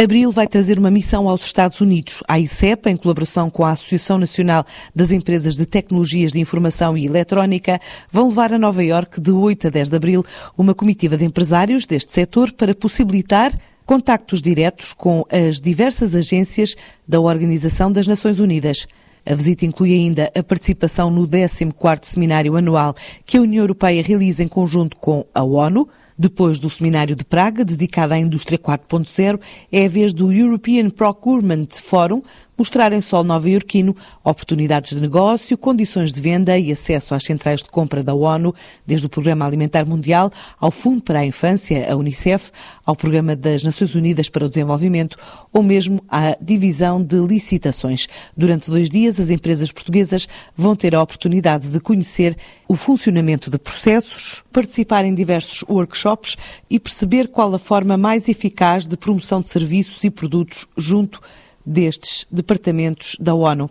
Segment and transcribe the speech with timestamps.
[0.00, 2.22] Abril vai trazer uma missão aos Estados Unidos.
[2.28, 7.04] A ICEP, em colaboração com a Associação Nacional das Empresas de Tecnologias de Informação e
[7.04, 10.24] Eletrónica, vão levar a Nova Iorque de 8 a 10 de abril
[10.56, 13.52] uma comitiva de empresários deste setor para possibilitar
[13.84, 16.76] contactos diretos com as diversas agências
[17.06, 18.86] da Organização das Nações Unidas.
[19.26, 22.94] A visita inclui ainda a participação no 14º Seminário Anual
[23.26, 25.88] que a União Europeia realiza em conjunto com a ONU,
[26.18, 29.40] depois do Seminário de Praga, dedicado à Indústria 4.0,
[29.70, 32.22] é a vez do European Procurement Forum
[32.58, 37.70] mostrar em solo nova-iorquino oportunidades de negócio, condições de venda e acesso às centrais de
[37.70, 38.52] compra da ONU,
[38.84, 42.50] desde o Programa Alimentar Mundial ao Fundo para a Infância, a Unicef,
[42.84, 45.16] ao Programa das Nações Unidas para o Desenvolvimento
[45.52, 48.08] ou mesmo à divisão de licitações.
[48.36, 52.36] Durante dois dias, as empresas portuguesas vão ter a oportunidade de conhecer
[52.66, 56.36] o funcionamento de processos, participar em diversos workshops
[56.68, 61.20] e perceber qual a forma mais eficaz de promoção de serviços e produtos junto
[61.68, 63.70] destes departamentos da ONU.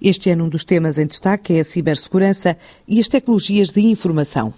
[0.00, 4.52] Este ano, um dos temas em destaque é a cibersegurança e as tecnologias de informação.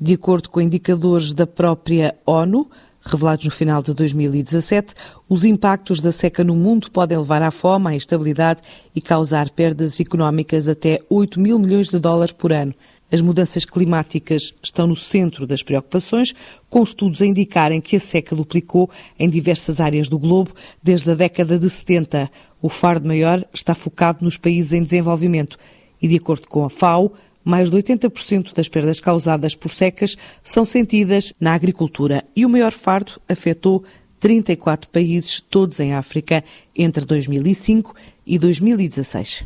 [0.00, 2.70] De acordo com indicadores da própria ONU,
[3.02, 4.94] revelados no final de 2017,
[5.28, 8.62] os impactos da seca no mundo podem levar à fome, à instabilidade
[8.94, 12.74] e causar perdas económicas até 8 mil milhões de dólares por ano.
[13.10, 16.34] As mudanças climáticas estão no centro das preocupações,
[16.68, 21.14] com estudos a indicarem que a seca duplicou em diversas áreas do globo desde a
[21.14, 22.30] década de 70.
[22.60, 25.58] O fardo maior está focado nos países em desenvolvimento
[26.02, 30.66] e, de acordo com a FAO, mais de 80% das perdas causadas por secas são
[30.66, 33.84] sentidas na agricultura e o maior fardo afetou
[34.20, 36.44] 34 países, todos em África,
[36.76, 37.94] entre 2005
[38.26, 39.44] e 2016.